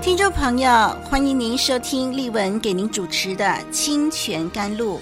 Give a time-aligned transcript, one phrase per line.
[0.00, 0.70] 听众朋友，
[1.04, 4.96] 欢迎您收听丽文给您主持的《清泉甘露》。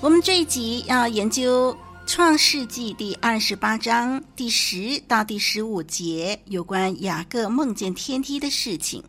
[0.00, 1.74] 我们这一集要研究
[2.06, 9.02] 《创世纪》第二十八章第十到第十五节有关雅各梦见天梯的事情。《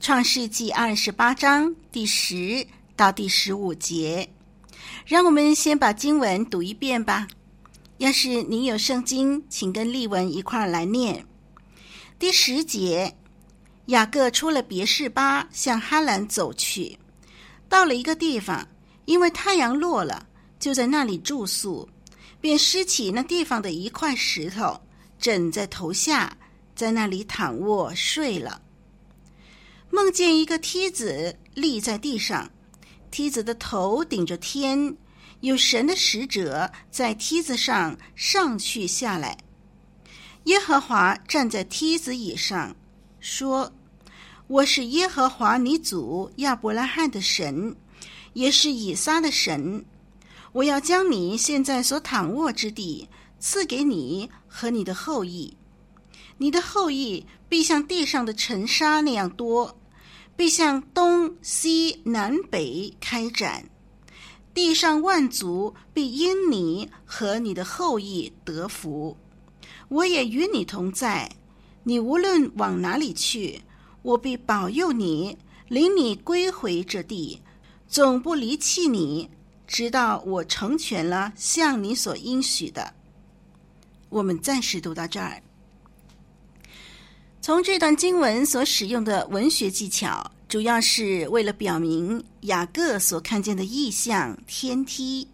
[0.00, 2.66] 创世纪》二十八章第十
[2.96, 4.28] 到第十五节，
[5.06, 7.28] 让我们先把经文读一遍吧。
[7.98, 11.24] 要是您有圣经，请跟丽文一块儿来念。
[12.18, 13.14] 第十节。
[13.86, 16.96] 雅各出了别是巴，向哈兰走去，
[17.68, 18.68] 到了一个地方，
[19.06, 20.28] 因为太阳落了，
[20.60, 21.88] 就在那里住宿，
[22.40, 24.80] 便拾起那地方的一块石头，
[25.18, 26.36] 枕在头下，
[26.76, 28.62] 在那里躺卧睡了。
[29.90, 32.48] 梦见一个梯子立在地上，
[33.10, 34.96] 梯子的头顶着天，
[35.40, 39.36] 有神的使者在梯子上上去下来。
[40.44, 42.76] 耶和华站在梯子以上。
[43.22, 43.72] 说
[44.48, 47.76] ：“我是耶和华你祖亚伯拉罕的神，
[48.32, 49.84] 也是以撒的神。
[50.50, 55.56] 我要将你现在所躺卧之地赐给你和你的后裔。
[56.36, 59.78] 你的后裔必像地上的尘沙那样多，
[60.34, 63.70] 必向东西南北开展。
[64.52, 69.16] 地上万族必因你和你的后裔得福。
[69.88, 71.30] 我也与你同在。”
[71.84, 73.60] 你无论往哪里去，
[74.02, 75.36] 我必保佑你，
[75.68, 77.40] 领你归回这地，
[77.88, 79.28] 总不离弃你，
[79.66, 82.94] 直到我成全了向你所应许的。
[84.08, 85.42] 我们暂时读到这儿。
[87.40, 95.26] 从这段经文所使用的文学技巧，主要是为了表明雅各所看见的异象天梯，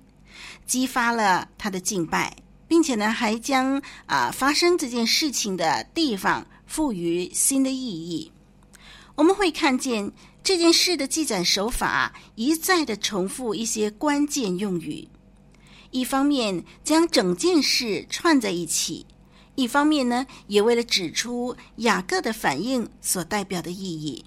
[0.64, 2.34] 激发了他的敬拜。
[2.68, 8.30] 并且呢，还将啊发生这件事情的地方赋予新的意义。
[9.16, 10.12] 我们会看见
[10.44, 15.08] 这件事的记载手法一再的重复一些关键用语，
[15.90, 19.06] 一方面将整件事串在一起，
[19.56, 24.24] 一方面呢，也为了指出雅各的反应所代表的意义。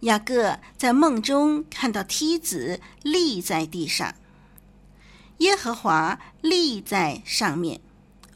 [0.00, 4.14] 雅各在梦中看到梯子立在地上。
[5.38, 7.80] 耶和华立在上面，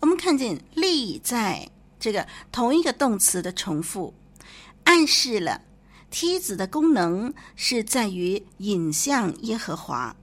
[0.01, 4.13] 我们看见“立在”这个同一个动词的重复，
[4.85, 5.63] 暗示了
[6.11, 10.17] 梯子的功能是在于引向耶和华。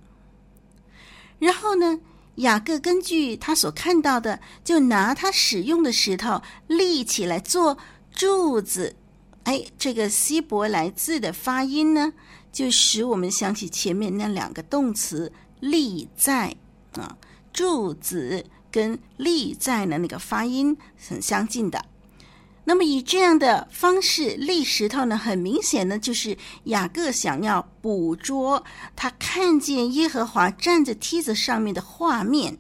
[1.40, 2.00] 然后呢，
[2.36, 7.78] 雅各根据他所看到的，就拿他使用的石头立起来做
[8.12, 8.96] 柱子。
[9.44, 12.14] 哎，这个希伯来字的发音呢，
[12.52, 15.32] 就使我们想起前面那两个动词
[15.62, 16.56] “立在”。
[16.96, 17.18] 啊，
[17.54, 21.86] 柱子跟立在的那个发音很相近的。
[22.68, 28.64] 那么以这样的方式立石头呢，很明显呢，就是雅各想要捕捉
[28.96, 32.58] 他看见耶和华站在梯子上面的画面，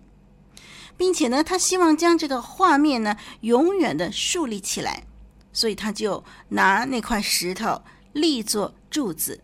[0.96, 5.04] 并且呢，他希望将这个画面呢永远的树立起来，
[5.52, 7.82] 所以他就拿那块石头
[8.14, 9.42] 立作柱子。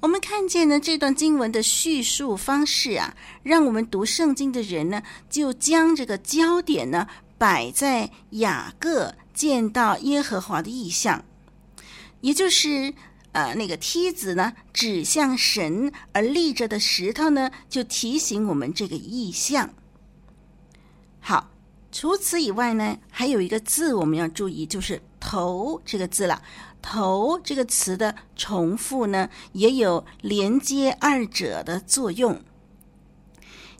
[0.00, 11.24] 我们看见呢，这段经文的叙述方式啊，让我们读圣经的人呢，就将这个焦点呢摆在雅各见到耶和华的意象，
[12.20, 12.94] 也就是
[13.32, 19.74] 呃那个梯子呢指向神而立着的石头呢，就提醒我们这个意象。
[21.18, 21.50] 好，
[21.90, 26.40] 除此以外呢，还有一个字我们要注意，就是“头”这个字了。
[26.80, 32.42] 头这个词的重复呢，也有连接二者的作用。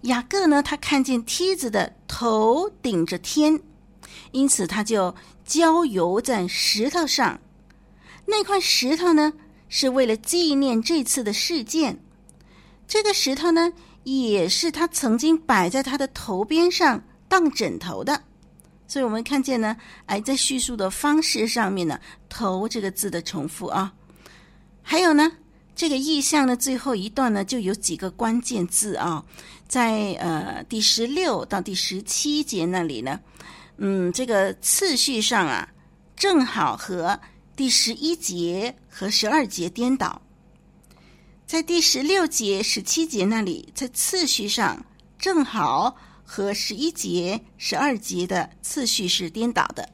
[0.02, 3.60] 雅各呢，他看见梯子的头顶着天，
[4.30, 5.14] 因此他就
[5.44, 7.40] 浇油在石头上。
[8.26, 9.32] 那块石头呢，
[9.68, 11.98] 是为了纪念这次的事件。
[12.86, 13.72] 这个石头呢，
[14.04, 18.24] 也是他曾经摆在他的头边上当枕头的。
[18.88, 19.76] 所以我们看见呢，
[20.06, 23.92] 哎，在叙述的方式上面呢，“头”这个字的重复啊，
[24.82, 25.30] 还有呢，
[25.76, 29.22] 这个意象的最后一段呢，就有几个关键字啊，
[29.68, 33.20] 在呃第十六到第十七节那里呢，
[33.76, 35.68] 嗯，这个次序上啊，
[36.16, 37.20] 正好和
[37.54, 40.20] 第十一节和十二节颠倒。
[41.46, 44.82] 在第十六节、十七节那里，在次序上
[45.18, 45.96] 正好
[46.30, 49.88] 和十一节、十二节的次序是颠倒的。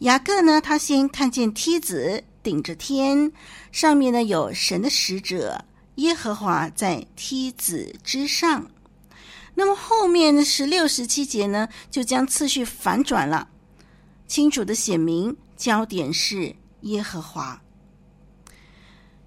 [0.00, 3.30] 雅各呢，他先看见梯子顶着天，
[3.70, 5.64] 上面呢有神的使者
[5.94, 8.68] 耶和华在梯子之上。
[9.54, 13.48] 那么后面的十六、十七节呢，就将次序反转了，
[14.26, 17.62] 清楚的写明焦点是耶和华。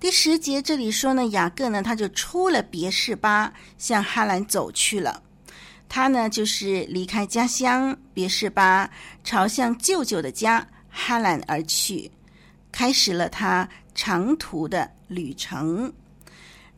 [0.00, 5.22] 第十节这里说呢，雅各呢，他就出了别是巴，向哈兰走去了。
[5.90, 8.88] 他呢，就是离开家乡别是巴，
[9.24, 12.08] 朝向舅舅的家哈兰而去，
[12.70, 15.92] 开始了他长途的旅程。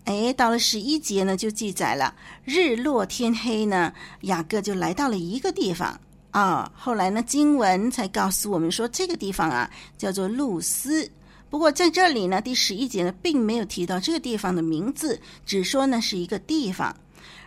[0.04, 3.92] 哎，到了十一节呢，就记载了日落天黑呢，
[4.22, 6.00] 雅各就来到了一个地方
[6.30, 6.72] 啊。
[6.74, 11.06] 后来呢，经文才告诉我们说，这个地方啊叫做露丝。
[11.50, 16.96] 不过在这里呢，第十一节呢，并没有提到这个地方的名字，只说呢是一个地方。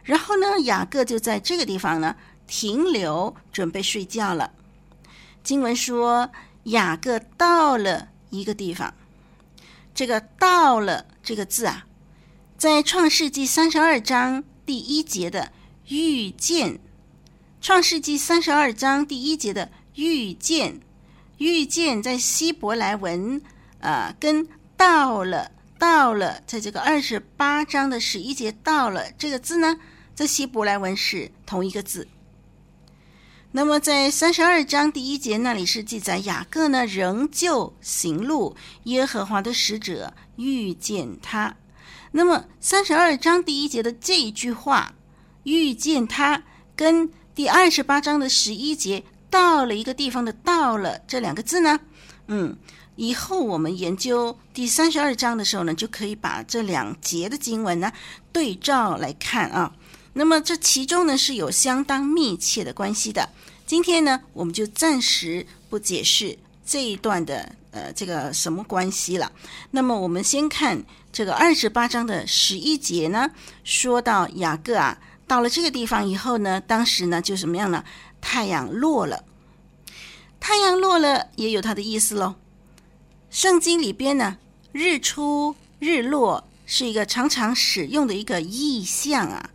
[0.05, 2.15] 然后呢，雅各就在这个地方呢
[2.47, 4.51] 停留，准备睡觉了。
[5.43, 6.29] 经文说，
[6.65, 8.93] 雅各到了一个地方，
[9.95, 11.87] 这个“到了”这个字啊，
[12.55, 15.51] 在创世纪三十二章第一节的
[15.89, 16.79] “遇见”，
[17.59, 20.79] 创世纪三十二章第一节的“遇见”，
[21.39, 23.41] 遇见在希伯来文
[23.81, 29.79] 啊、跟“到了”到了，在这个二十八章的十一节“到了”这个字呢。
[30.15, 32.07] 这希伯来文是同一个字。
[33.51, 41.55] 那么在三十二章第一节那里是记载雅各呢仍旧行路，耶和华的使者遇见他。
[42.11, 44.93] 那么三十二章第一节的这一句话
[45.43, 46.43] 遇见他，
[46.75, 51.79] 跟第二十八章的十一节到了一个地方的到了这两个字呢，
[52.27, 52.57] 嗯，
[52.95, 57.91] 以后我们研究第三十二章的时候呢，就可以把这两节的经文呢
[58.33, 59.73] 对照来看啊。
[60.17, 63.27] 那么这其中呢是有相当密切的关系的。
[63.65, 69.29] 今天呢，我们就暂时不解释这一段的呃这个什么关系了。
[69.71, 70.81] 那么我们先看
[71.11, 73.29] 这个二十八章的十一节呢，
[73.65, 77.83] 说到雅各啊到了这个地方以后呢，当时呢就什么样呢？
[78.21, 79.25] 太阳落了，
[80.39, 82.35] 太阳落了也有它的意思喽。
[83.29, 84.37] 圣经里边呢，
[84.71, 89.49] 日出日落是一个常常使用的一个意象啊。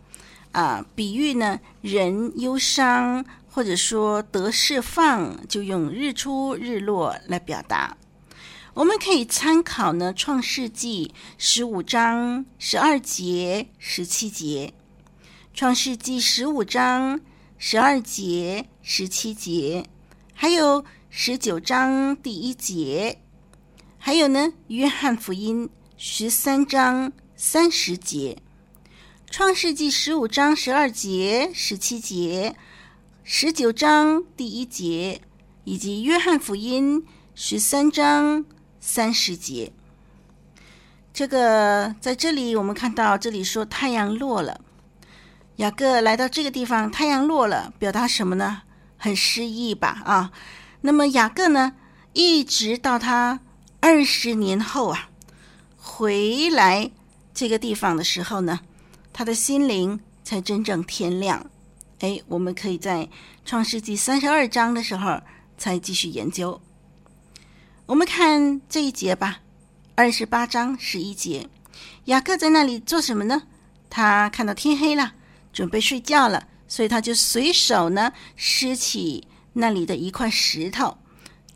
[0.51, 7.97] 啊，比喻呢，人忧伤或者说得释放，就用日出日落来表达。
[8.73, 14.73] 我们可以参考呢，《创世纪》十五章十二节、十七节，
[15.53, 17.19] 《创世纪》十五章
[17.57, 19.85] 十二节、十七节，
[20.33, 23.19] 还有十九章第一节，
[23.97, 25.67] 还有呢，《约翰福音》
[25.97, 28.37] 十三章三十节，
[29.31, 32.53] 创世纪十五章十二节、十七节，
[33.23, 35.21] 十九章第一节，
[35.63, 38.43] 以及约翰福音十三章
[38.81, 39.71] 三十节。
[41.13, 44.59] 这个在这里我们看到，这里说太阳落了，
[45.55, 48.63] 雅各来到这个地方，太阳落了，表达什么呢？
[48.97, 50.01] 很诗意吧？
[50.03, 50.33] 啊，
[50.81, 51.71] 那么雅各呢，
[52.11, 53.39] 一直到他
[53.79, 55.09] 二十年后啊，
[55.77, 56.91] 回来
[57.33, 58.59] 这个地方的时候呢，
[59.13, 61.45] 他的心灵才真正天亮。
[61.99, 63.07] 哎，我们可以在
[63.45, 65.21] 创世纪三十二章的时候
[65.57, 66.59] 才继续研究。
[67.85, 69.39] 我们看这一节吧。
[69.93, 71.47] 二十八章十一节，
[72.05, 73.43] 雅各在那里做什么呢？
[73.89, 75.13] 他看到天黑了，
[75.53, 80.97] 准备睡觉了，所以他就随手呢拾起那里的一块石头，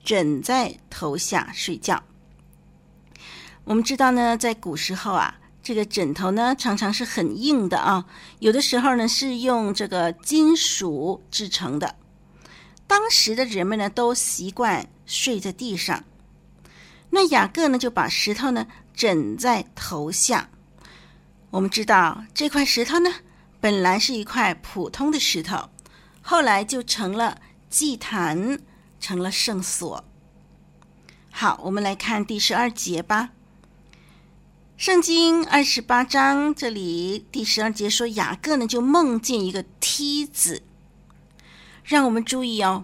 [0.03, 2.03] 枕在头下睡觉。
[3.63, 8.05] 我们知道呢，在古时候啊，这个枕头呢常常是很硬的啊，
[8.37, 11.95] 有的时候呢是用这个金属制成的。
[12.85, 16.03] 当时的人们呢都习惯睡在地上。
[17.09, 20.51] 那雅各呢，就把石头呢枕在头下。
[21.49, 23.11] 我们知道这块石头呢，
[23.59, 25.69] 本来是一块普通的石头，
[26.21, 27.39] 后来就成了
[27.71, 28.59] 祭坛，
[28.99, 30.05] 成了圣所。
[31.31, 33.31] 好，我们来看第十二节吧。
[34.77, 40.63] 圣经二十八章这里第十二节说，雅各呢就梦见一个梯子。
[41.85, 42.83] 让我们注意哦，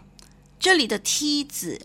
[0.58, 1.82] 这里的梯子。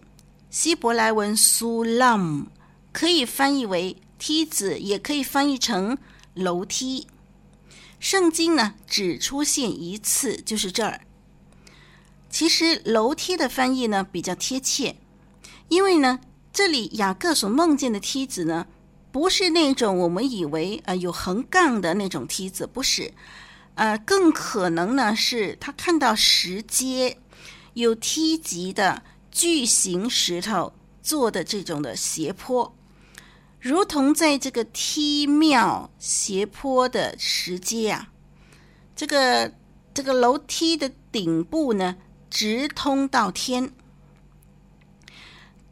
[0.49, 2.47] 希伯来文 “sulam”
[2.93, 5.99] 可以翻译为梯子，也可以翻译成
[6.35, 7.09] 楼梯。
[7.99, 11.01] 圣经呢只出现一次，就是这儿。
[12.31, 14.95] 其实楼梯的翻译呢比较贴切，
[15.69, 16.21] 因为呢
[16.53, 18.69] 这里雅各所梦见的梯子呢
[19.17, 23.15] 不是那种我们以为呃有横杠的那种梯子，不是，
[23.75, 27.17] 呃更可能呢是他看到石阶
[27.73, 29.03] 有梯级的。
[29.31, 32.75] 巨型石头做的这种的斜坡，
[33.61, 38.09] 如同在这个梯庙斜坡的石阶啊，
[38.95, 39.53] 这个
[39.93, 41.97] 这个楼梯的顶部呢，
[42.31, 43.73] 直通到天。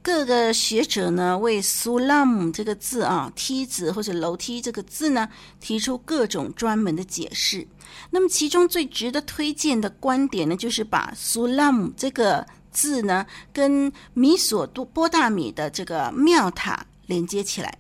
[0.05, 5.31] 各个学者呢为 “sulam” 这个字啊，梯子或者楼梯这个字呢，
[5.61, 7.67] 提出各种专门的解释。
[8.11, 12.47] 那么其中最值得推荐的观点呢，就是把 “sulam” 这个。
[12.75, 17.79] 字呢，跟米索多波大米的这个庙塔连接起来。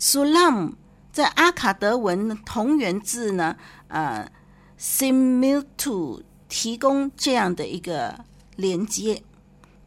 [0.00, 0.72] Sulam
[1.12, 3.54] 在阿卡德文同源字呢，
[3.86, 4.28] 呃
[4.76, 8.24] ，similtu 提供这样的一个
[8.56, 9.22] 连接。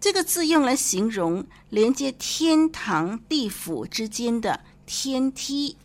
[0.03, 5.77] 这个字用来形容连接天堂、地府之间的天梯。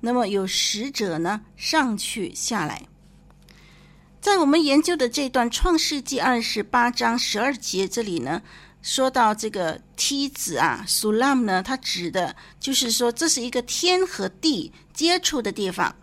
[0.00, 2.88] 那么有使者呢，上去下来。
[4.20, 8.42] 在我们研究的这段《创世纪》二十八章十二节这里呢，
[8.82, 15.94] 说到这个梯子啊，Sulam 呢，它指的就是说这是一个天和地接触的地方，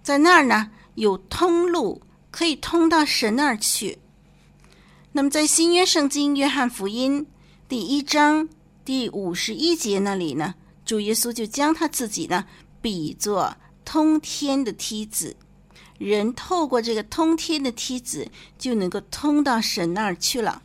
[0.00, 2.00] 在那儿呢有通路
[2.30, 3.98] 可以通到神那儿去。
[5.16, 7.26] 那么在新约圣经约翰福音
[7.70, 8.46] 第一章
[8.84, 10.54] 第五十一节那里呢，
[10.84, 12.44] 主耶稣就将他自己呢
[12.82, 15.34] 比作通天的梯子。
[15.96, 20.62] 人透过这个通天的梯子，就能够通到神那儿去了。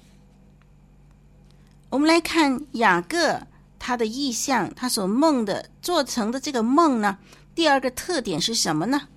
[1.90, 3.42] 我们来看雅各
[3.80, 7.18] 他的意象，他所梦的做成的这个梦呢，
[7.56, 9.08] 第二个特点是什么呢？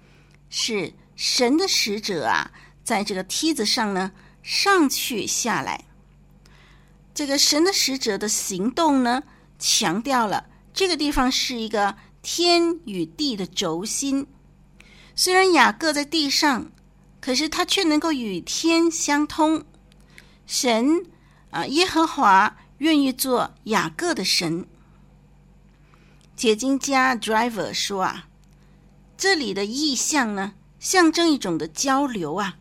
[0.48, 2.52] 是神的使者啊，
[2.84, 4.12] 在这个梯子上呢
[4.44, 5.86] 上去下来。
[7.14, 9.22] 这个神的使者的行动呢，
[9.58, 14.26] 强调了这个地方是一个天与地的轴心。
[15.16, 16.70] 虽然雅各在地上，
[17.20, 19.64] 可是他却能够与天相通。
[20.46, 21.06] 神
[21.50, 24.66] 啊，耶和华愿意做雅各的神。
[26.36, 28.26] 解经家 Driver 说啊，
[29.16, 32.58] 这里的意象呢，象征一种的交流啊，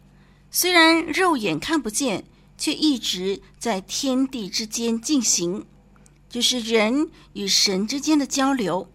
[0.55, 2.25] 虽然肉眼看不见，
[2.59, 5.65] 却一直在天地之间进行，
[6.29, 8.87] 就是人与神之间的交流。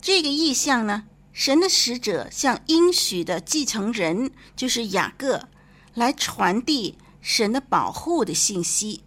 [0.00, 5.46] 这个意象呢，神的使者向应许的继承人，就是雅各，
[5.92, 9.02] 来传递神的保护的信息。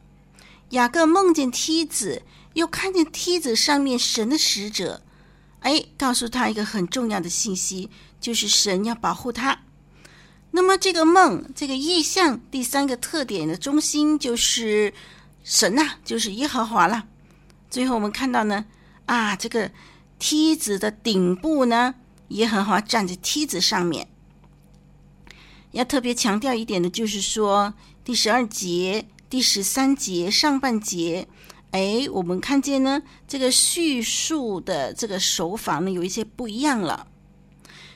[0.69, 2.21] 雅各梦见梯子，
[2.53, 5.01] 又看见梯子上面神的使者，
[5.61, 7.89] 哎，告诉他一个很重要的信息，
[8.21, 9.63] 就是神要保护他。
[10.51, 14.93] 那么这个梦，这个意象，第三个特点的中心就是
[15.43, 17.05] 神呐、就是耶和华了。
[17.69, 18.65] 最后我们看到呢，
[19.05, 19.71] 啊，这个。
[20.21, 21.95] 梯子的顶部呢，
[22.27, 24.09] 耶和华站在梯子上面。
[25.71, 31.25] 要特别强调一点的就是说，第十二节、第十三节上半节，
[31.71, 37.07] 哎，我们看见呢，这个叙述的这个手法呢，有一些不一样了。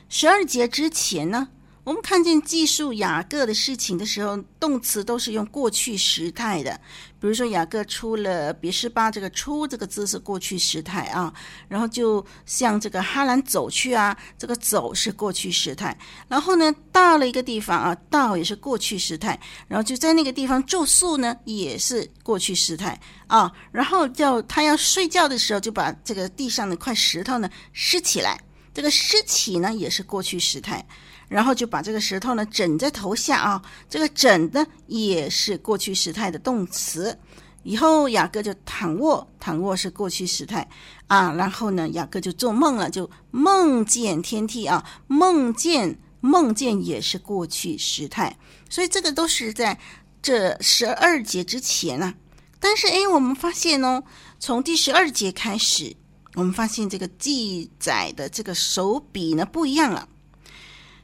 [0.08, 1.50] 十二节之前呢，
[1.84, 6.80] 我们看见记述雅各的事情的时候，动词都是用过去时态的。
[7.20, 11.34] 比如说，雅各出了别是巴，这个“出”这个字是过去时态啊。
[11.68, 15.98] 然后就向这个哈兰走去啊，这个“走”是过去时态。
[16.30, 19.38] 然后呢，到了一个地方啊，到也是过去时态。
[19.68, 22.98] 然后就在那个地方住宿呢，也是过去时态
[23.28, 23.52] 啊。
[23.74, 28.40] 然后叫他要睡觉的时候，就把这个地上的块石头呢拾起来，
[28.74, 30.86] 这个拾起呢也是过去时态。
[31.28, 37.18] 然后就把这个石头呢枕在头下啊，这个枕呢也是过去时态的动词。
[37.64, 40.68] 以后雅各就躺卧，躺卧是过去时态
[41.08, 41.32] 啊。
[41.32, 48.38] 然后呢，雅各就做梦了，就梦见天梯啊，梦见梦见也是过去时态。
[48.70, 49.80] 所以这个都是在
[50.22, 52.14] 这十二节之前啊。
[52.60, 54.04] 但是哎，我们发现哦，
[54.40, 55.96] 从第十二节开始，
[56.36, 60.08] 我们发现这个记载的这个手笔呢不一样了。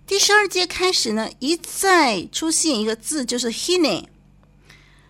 [0.09, 4.07] 第十二节开始呢，一再出现一个字，就是 “hine”。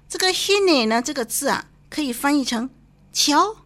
[0.10, 2.70] 这个 “hine” 呢，这个字啊，可以翻译成
[3.14, 3.64] “瞧”“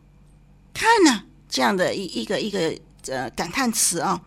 [0.75, 4.21] 看呐、”这样的一一个一个呃感叹词啊。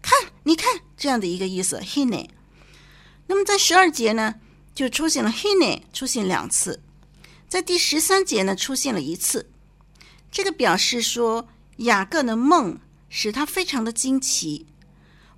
[0.00, 2.28] 看，你看这样的一个意思 “hine”。
[3.26, 4.36] 那么在十二节呢，
[4.72, 6.80] 就出现了 “hine”，出现两次。
[7.48, 9.50] 在第十三节呢，出现了一次。
[10.30, 12.78] 这个表示说雅各的梦
[13.08, 14.66] 使他非常的惊奇。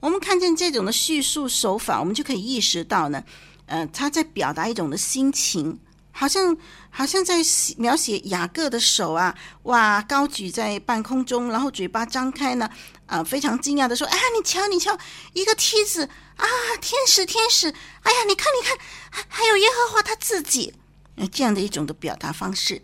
[0.04, 3.24] 我们看见这种的叙述手法，我们就可以意识到呢，
[3.64, 5.80] 呃，他在表达一种的心情，
[6.12, 6.54] 好像
[6.90, 7.36] 好像在
[7.78, 12.68] 描写雅各的手啊，哇，高举在半空中，然后嘴巴张开呢，
[13.06, 14.94] 啊、非常惊讶的说：“哎呀，你瞧，你瞧，
[15.32, 16.04] 一个梯子
[16.36, 16.44] 啊，
[16.82, 17.68] 天使，天使，
[18.02, 18.76] 哎呀，你看，你看，
[19.10, 20.74] 还还有耶和华他自己，
[21.32, 22.82] 这样的一种的表达方式，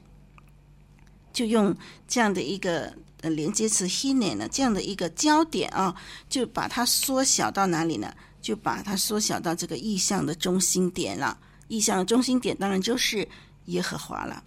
[1.34, 1.76] 就用
[2.08, 5.94] 这样的一个。”呃，连接词 hine 呢，这样的一个焦点啊，
[6.28, 8.12] 就把它缩小到哪里呢？
[8.40, 11.38] 就把它缩小到这个意象的中心点了。
[11.68, 13.28] 意象的中心点当然就是
[13.66, 14.42] 耶和华了。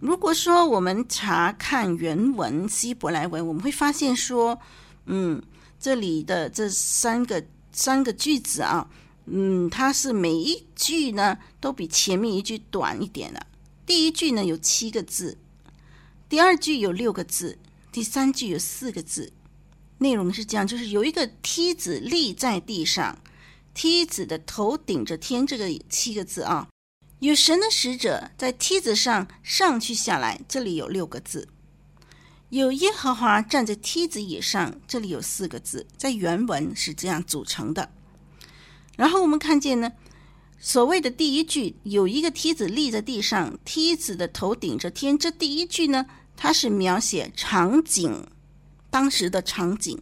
[0.00, 4.58] 如果说我们查看原文希伯来文，我们会发现说，
[5.06, 5.40] 嗯，
[5.78, 8.88] 这里的这三个三个句子啊，
[9.26, 13.46] 嗯，它是每一句呢都比前面一句短一点的。
[13.86, 15.38] 第一句呢有七个字。
[16.30, 17.58] 第二句有六个字，
[17.90, 19.32] 第三句有四个字，
[19.98, 23.18] 内容是这样：就是有一个梯子立在地上，
[23.74, 26.68] 梯子的头顶着天，这个七个字啊。
[27.18, 31.48] 有神的使者在梯子上上去下来，这里有六个字。
[32.50, 37.90] 有耶和华站在梯子以上，这里有四个字，在原文是这样组成的。
[38.96, 39.90] 然后我们看见呢，
[40.60, 46.06] 所谓的第一句有一个梯子立在地上，梯子的头顶着天，这第一句呢。
[46.42, 48.26] 它是描写场景，
[48.88, 50.00] 当时的场景。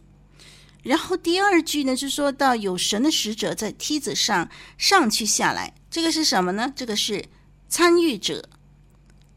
[0.81, 6.71] 然后第二句呢，就说到有神的使者在梯子上上去下来，这个是什么呢？
[6.73, 7.25] 这个是
[7.67, 8.47] 参与者。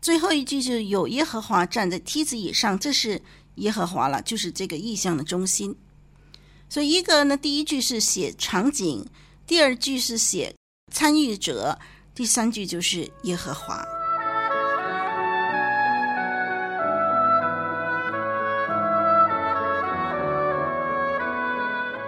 [0.00, 3.20] 最后一句就是有耶和华站在梯子以上，这是
[3.56, 5.76] 耶和华了，就是这个意象的中心。
[6.68, 9.04] 所以一个呢，第一句是写场景，
[9.44, 10.54] 第二句是写
[10.92, 11.76] 参与者，
[12.14, 13.84] 第三句就是耶和华。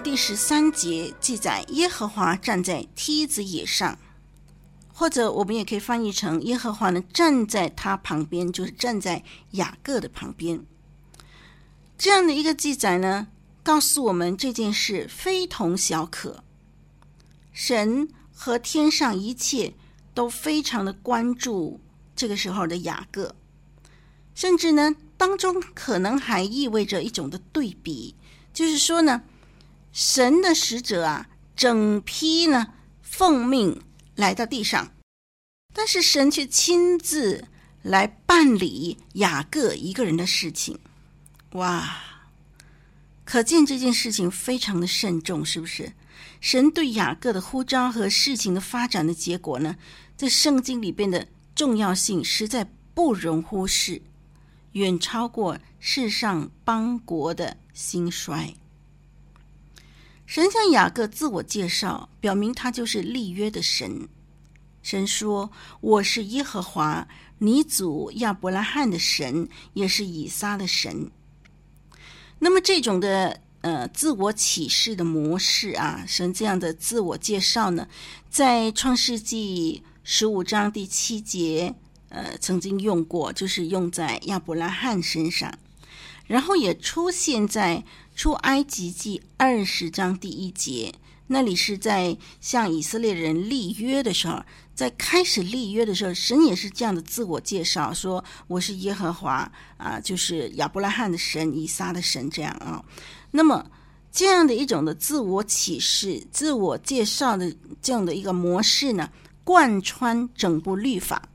[0.00, 3.98] 第十三节记载，耶和华站在梯子以上，
[4.92, 10.64] 或者我们也可以翻译成耶和华呢站在他旁边，就是站在雅各的旁边。
[11.98, 13.28] 这样的一个记载呢，
[13.62, 16.42] 告诉我们这件事非同小可。
[17.52, 19.74] 神和天上一切
[20.12, 21.80] 都非常的关注
[22.14, 23.34] 这个时候的雅各，
[24.34, 28.14] 甚至呢当中可能还意味着一种的对比。
[28.52, 29.22] 就是说呢，
[29.96, 33.80] 神的使者啊，整批呢奉命
[34.14, 34.92] 来到地上，
[35.72, 37.46] 但是神却亲自
[37.80, 40.78] 来办理雅各一个人的事情。
[41.52, 41.96] 哇，
[43.24, 45.90] 可见这件事情非常的慎重，是不是？
[46.42, 49.76] 神对雅各的呼召和事情的发展的结果呢，
[50.14, 54.02] 在圣经里边的重要性实在不容忽视，
[54.72, 58.52] 远超过世上邦国的兴衰。
[60.26, 64.08] 神向雅各自我介绍，表明他就是立约的神。
[64.82, 67.06] 神说：“我是耶和华，
[67.38, 71.10] 你祖亚伯拉罕的神，也是以撒的神。”
[72.40, 77.88] 那么这种的呃自我启示的模式啊，神这样的自我介绍呢，
[78.28, 81.74] 在创世纪十五章第七节
[82.08, 85.56] 呃曾经用过，就是用在亚伯拉罕身上，
[86.26, 87.84] 然后也出现在
[88.16, 90.94] 出埃及记二十章第一节，
[91.26, 94.42] 那里是在向以色列人立约的时候。
[94.74, 102.82] 在开始立约的时候，神也是这样的自我介绍，说我是耶和华啊，就是亚伯拉罕的神、以撒的神这样啊。
[103.30, 103.70] 那么
[104.10, 109.10] 这样的一种的自我启示、自我介绍的这样的一个模式呢，
[109.44, 111.28] 贯穿整部律法，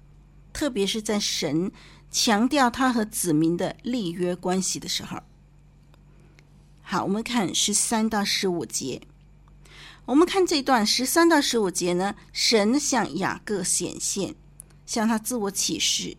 [0.52, 1.72] 特别是在神
[2.12, 5.18] 强调他和子民的立约关系的时候。
[6.92, 9.02] 好，我们看十三到十五节。
[10.04, 14.36] 我们看这段十三到十五节呢，神向雅各显现，
[14.86, 16.18] 向他自我启示。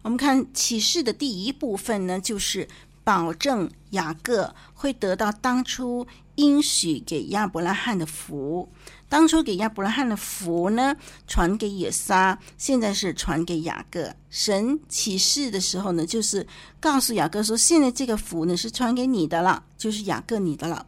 [0.00, 2.66] 我们看启示的第一部分呢，就是
[3.04, 8.72] 保证雅各会得到当初应许给亚伯拉罕的福。
[9.08, 10.94] 当初给亚伯拉罕的福呢，
[11.26, 14.14] 传给以撒，现在是传给雅各。
[14.30, 16.46] 神启示的时候呢，就是
[16.78, 20.86] 告诉雅各说，现在这个福呢是传给你的了，就是雅各你的了。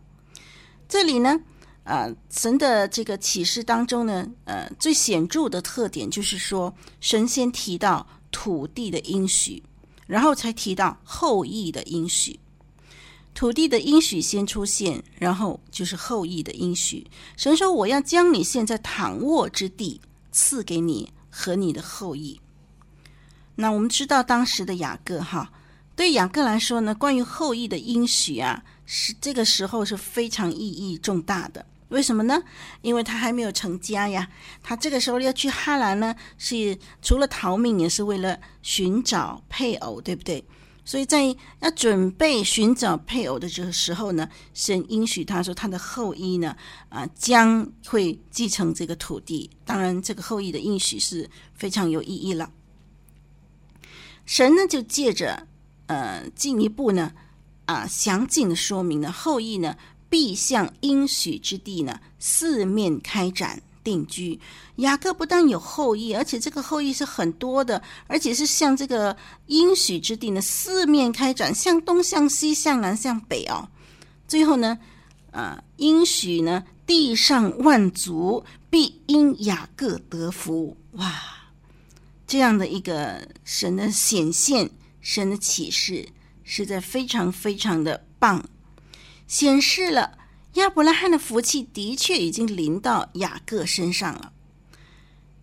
[0.88, 1.40] 这里呢。
[1.82, 9.60] 啊、呃，神的这个启示当中呢，呃，最显著的特点就是说，神先提到土地的应许，
[10.06, 12.38] 然后才提到后裔的应许。
[13.34, 17.06] 土地的应许先出现，然后就是后裔的应许。
[17.36, 22.40] 神说：“我要将你现在躺卧之地赐给你和你的后裔。”
[23.56, 25.52] 那我们知道当时的雅各哈，
[25.94, 31.64] 对雅各来说呢，关于后裔的应许啊，是这个时候是非常意义重大的。
[31.88, 32.40] 为什么呢？
[32.82, 34.28] 因为他还没有成家呀。
[34.62, 40.44] 他这个时候要去哈兰呢，是除了逃命，也是为了寻找配偶，对不对？
[40.90, 41.24] 所以在
[41.60, 46.56] 要准备寻找配偶的这个时候呢，神应许他说，他的后裔呢，
[46.88, 49.48] 啊，将会继承这个土地。
[49.64, 52.50] 当然，这个后裔的应许是非常有意义了。
[54.26, 55.46] 神呢，就借着
[55.86, 57.12] 呃进一步呢，
[57.66, 59.76] 啊，详尽的说明呢，后裔呢。
[60.08, 64.38] 必向应许之地呢，四面开展定居。
[64.76, 69.16] 雅各不但有后裔，而且这个后裔是很多的，而且是向这个
[69.46, 73.68] 应许之地呢，四面开展，向东、向西、向南、向北哦。
[74.26, 74.78] 最后呢，
[75.32, 80.76] 啊，应许呢，地上万族必因雅各得福。
[80.92, 81.20] 哇，
[82.26, 86.08] 这样的一个神的显现，神的启示，
[86.44, 88.44] 实在非常非常的棒。
[89.26, 90.18] 显示了
[90.54, 94.32] 亚伯拉罕的福气的确已经临到雅各身上了。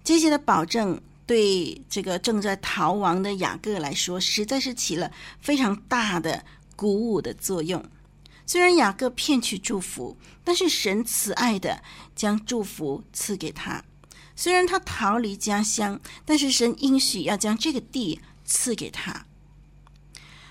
[0.03, 7.83] 这些的保证对这个正在逃亡的雅各来说，实在是起了非常大的鼓舞的作用。
[8.45, 11.83] 虽然雅各骗取祝福，但是神慈爱的
[12.15, 13.83] 将祝福赐给他。
[14.35, 19.26] 虽然他逃离家乡，但是神应许要将这个地赐给他。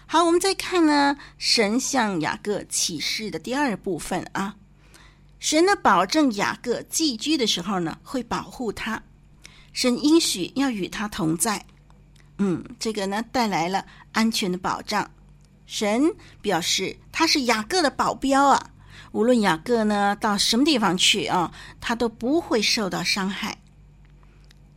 [0.08, 4.54] 好，我们再看呢，神向雅各启示的第二部分啊，
[5.40, 9.02] 神呢保证雅各寄居的时候呢，会保护他，
[9.72, 11.66] 神应许要与他同在，
[12.38, 15.10] 嗯，这个呢带来了安全的保障。
[15.66, 18.70] 神表示他是雅各的保镖啊，
[19.10, 23.58] 无论雅各呢到什么地方去啊，他都不会受到伤害。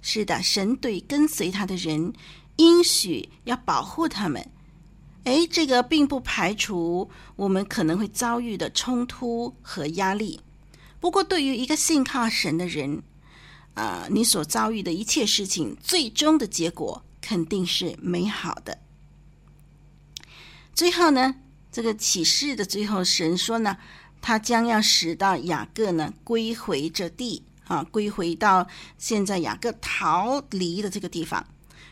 [0.02, 2.12] 是的，神对跟随他的人
[2.56, 4.44] 应许要保护他们。
[5.26, 10.40] 哎，这个并不排除我们可能会遭遇的冲突和压力。
[11.00, 13.04] 不过，对于一个信靠神的人，
[13.74, 18.80] 啊、你所遭遇的一切事情，最终的结果肯定是美好的。
[20.74, 21.36] 最后呢，
[21.72, 23.78] 这个启示的最后，神说呢，
[24.22, 31.46] 他将要使到雅各呢归回这地啊，归回到现在雅各逃离的这个地方，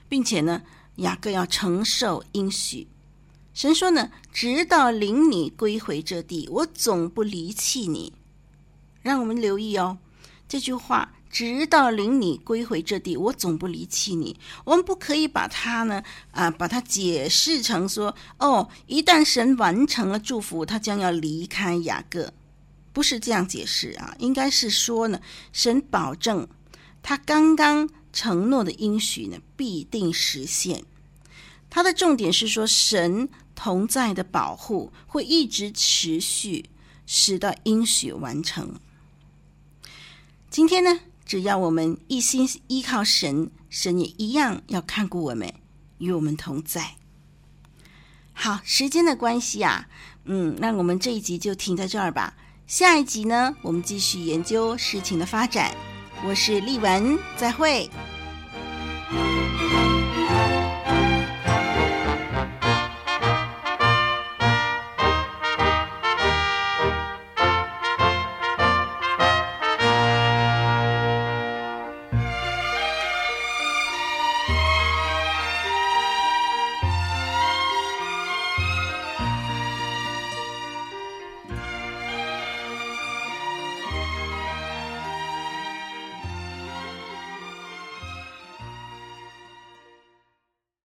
[0.10, 0.62] 并且呢，
[0.96, 2.88] 雅各要承受应许。
[3.58, 8.14] 神说呢，直到领你归回这地，我总不离弃你。
[9.02, 9.98] 让我们留意哦，
[10.48, 14.40] 这句话，直到领你归回这地，我总不离弃你。
[14.64, 22.32] 我们不可以把它呢，啊，把它解释成说，哦，一旦神完成了祝福，他将要离开雅各，
[22.94, 25.20] 不是这样解释啊，应该是说呢，
[25.52, 26.48] 神保证
[27.02, 30.84] 他刚刚承诺的应许呢，必定实现。
[31.72, 33.28] 他的重点是说，神。
[33.58, 36.70] 同在的保护会一直持续，
[37.08, 38.76] 直到应许完成。
[40.52, 45.52] 今天呢，只要我们一心依靠神，神也一样要看顾我们，
[45.98, 46.96] 与我们同在。
[48.32, 49.90] 好，时间的关系啊，
[50.26, 52.36] 嗯，那我们这一集就停在这儿吧。
[52.68, 55.76] 下一集呢，我们继续研究事情的发展。
[56.24, 57.90] 我是丽文，再会。